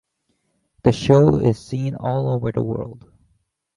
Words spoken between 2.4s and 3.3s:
the world.